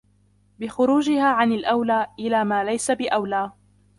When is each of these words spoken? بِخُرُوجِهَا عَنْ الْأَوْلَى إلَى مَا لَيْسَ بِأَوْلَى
بِخُرُوجِهَا 0.59 1.27
عَنْ 1.27 1.51
الْأَوْلَى 1.51 2.07
إلَى 2.19 2.43
مَا 2.45 2.63
لَيْسَ 2.63 2.91
بِأَوْلَى 2.91 3.51